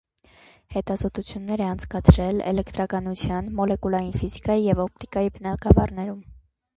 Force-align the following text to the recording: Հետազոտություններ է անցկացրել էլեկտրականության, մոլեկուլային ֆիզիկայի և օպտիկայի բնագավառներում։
Հետազոտություններ 0.75 1.61
է 1.63 1.65
անցկացրել 1.73 2.41
էլեկտրականության, 2.51 3.51
մոլեկուլային 3.59 4.09
ֆիզիկայի 4.23 4.65
և 4.69 4.81
օպտիկայի 4.85 5.31
բնագավառներում։ 5.37 6.19